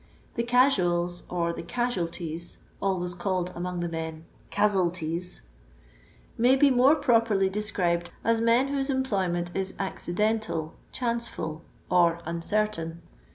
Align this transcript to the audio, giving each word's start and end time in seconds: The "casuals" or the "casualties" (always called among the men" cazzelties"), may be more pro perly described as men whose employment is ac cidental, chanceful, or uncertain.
The 0.33 0.41
"casuals" 0.41 1.21
or 1.29 1.53
the 1.53 1.61
"casualties" 1.61 2.57
(always 2.81 3.13
called 3.13 3.51
among 3.53 3.81
the 3.81 3.87
men" 3.87 4.25
cazzelties"), 4.51 5.41
may 6.39 6.55
be 6.55 6.71
more 6.71 6.95
pro 6.95 7.21
perly 7.21 7.49
described 7.51 8.09
as 8.23 8.41
men 8.41 8.69
whose 8.69 8.89
employment 8.89 9.51
is 9.53 9.75
ac 9.79 10.11
cidental, 10.11 10.71
chanceful, 10.91 11.61
or 11.91 12.19
uncertain. 12.25 13.03